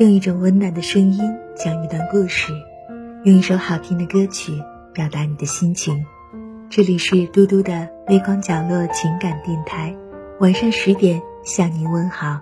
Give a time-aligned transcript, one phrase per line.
[0.00, 1.20] 用一种温暖的声音
[1.54, 2.52] 讲一段故事，
[3.22, 4.52] 用一首好听的歌曲
[4.92, 6.04] 表达你的心情。
[6.68, 9.94] 这里是嘟嘟的微光角落情感电台，
[10.40, 12.40] 晚上十点向您问好。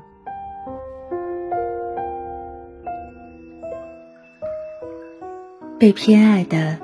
[5.79, 6.79] 被偏爱的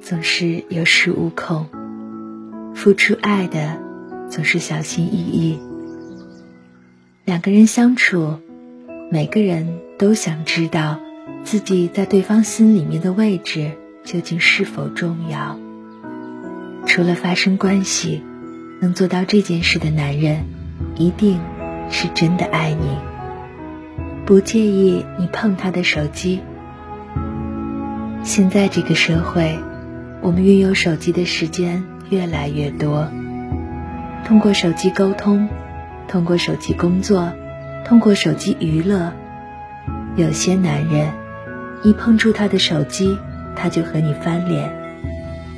[0.00, 1.66] 总是有恃无恐，
[2.76, 3.82] 付出爱的
[4.30, 5.58] 总是小心翼翼。
[7.24, 8.36] 两个人相处，
[9.10, 11.00] 每个人都想知道
[11.44, 13.72] 自己在对方心里面的位置
[14.04, 15.58] 究竟是否重要。
[16.86, 18.22] 除了发生关系，
[18.80, 20.44] 能做到这件事的男人，
[20.96, 21.40] 一定
[21.90, 22.98] 是真的爱你，
[24.24, 26.40] 不介意你碰他的手机。
[28.22, 29.58] 现在这个社会，
[30.22, 33.08] 我们拥有手机的时间越来越多，
[34.24, 35.48] 通过手机沟通。
[36.08, 37.32] 通过手机工作，
[37.84, 39.12] 通过手机娱乐，
[40.16, 41.12] 有些男人
[41.82, 43.18] 一碰触他的手机，
[43.54, 44.72] 他就和你翻脸。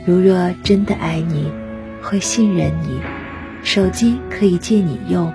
[0.04, 1.52] 如若真的爱你，
[2.02, 3.00] 会信任你，
[3.62, 5.32] 手机可以借你用，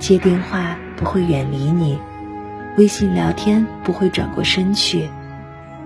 [0.00, 1.98] 接电话不会远离你，
[2.76, 5.08] 微信聊天不会转过身去，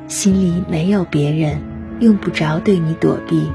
[0.09, 1.61] 心里没有别人，
[2.01, 3.51] 用不着对你躲避，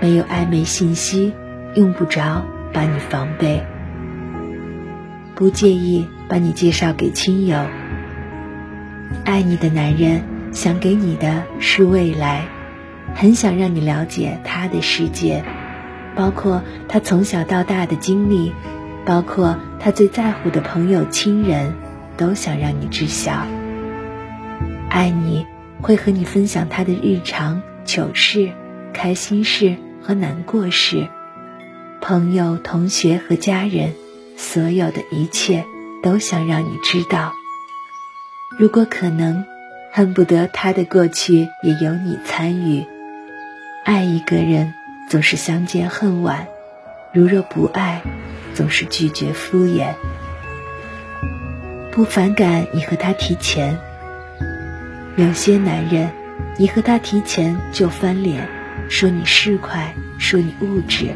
[0.00, 1.34] 没有暧昧信息，
[1.74, 3.62] 用不着把你防备。
[5.34, 7.58] 不介意把你介绍给亲友。
[9.24, 10.22] 爱你的男人
[10.52, 12.46] 想给你的是未来，
[13.14, 15.44] 很想让你了解他的世界，
[16.14, 18.52] 包括他从小到大的经历，
[19.04, 21.74] 包括他最在乎的朋友亲人，
[22.16, 23.46] 都想让你知晓。
[24.88, 25.46] 爱你
[25.80, 28.50] 会和你分享他的日常糗事、
[28.92, 31.08] 开心事和难过事，
[32.00, 33.92] 朋友、同学和家人。
[34.36, 35.66] 所有的一切
[36.02, 37.34] 都想让你知道。
[38.60, 39.46] 如果可能，
[39.90, 42.86] 恨不得他的过去也由你参与。
[43.86, 44.74] 爱一个人
[45.08, 46.46] 总是相见恨晚，
[47.10, 48.02] 如若不爱，
[48.52, 49.94] 总是拒绝敷衍。
[51.90, 53.78] 不反感你和他提钱。
[55.16, 56.10] 有些男人，
[56.58, 58.46] 你和他提钱就翻脸，
[58.90, 59.86] 说你市侩，
[60.18, 61.06] 说你物质，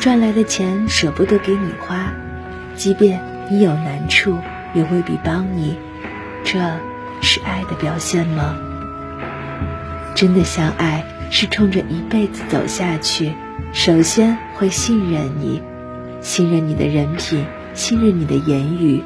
[0.00, 2.14] 赚来的钱舍不得给你花。
[2.74, 3.20] 即便
[3.50, 4.38] 你有难处，
[4.72, 5.76] 也未必帮你，
[6.52, 6.58] 这
[7.22, 8.58] 是爱的表现吗？
[10.14, 13.32] 真的相爱是冲着一辈子走下去，
[13.72, 15.62] 首先会信任你，
[16.20, 19.02] 信任你的人品，信任你的言语，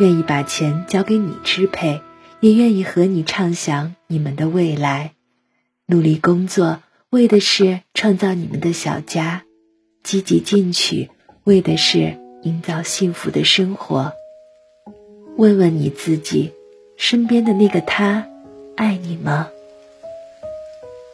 [0.00, 2.02] 愿意把钱交给你支配，
[2.40, 5.12] 也愿意和你畅想你们的未来，
[5.86, 9.44] 努力工作，为的是创造你们的小家，
[10.02, 11.08] 积极进取，
[11.44, 12.18] 为的是。
[12.42, 14.12] 营造幸福的生活。
[15.38, 16.52] 问问你自己，
[16.96, 18.26] 身边的那个他，
[18.76, 19.48] 爱你吗？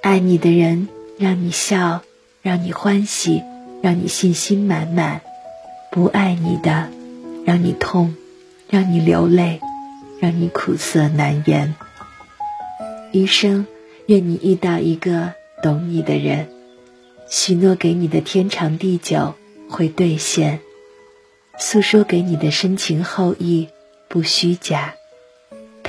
[0.02, 2.02] 爱你的人，让你笑，
[2.42, 3.42] 让你欢喜，
[3.82, 5.20] 让你信心满满；
[5.90, 6.88] 不爱你的，
[7.44, 8.14] 让你痛，
[8.68, 9.60] 让你流泪，
[10.20, 11.74] 让你苦涩难言。
[13.12, 13.66] 余生，
[14.06, 16.48] 愿你遇到一个懂你的人，
[17.28, 19.34] 许诺给你的天长地久
[19.68, 20.60] 会兑现。
[21.58, 23.68] 诉说给你的深情厚谊
[24.08, 24.94] 不虚假，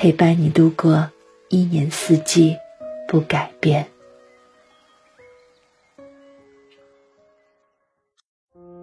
[0.01, 1.11] 陪伴你度过
[1.49, 2.57] 一年四季
[3.07, 3.85] 不改变。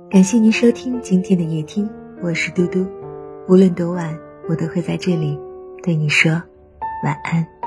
[0.08, 1.90] 感谢您收听今天的夜听，
[2.22, 2.86] 我是嘟嘟。
[3.48, 4.16] 无论多晚，
[4.48, 5.36] 我都会在这里
[5.82, 6.30] 对你说
[7.02, 7.57] 晚安。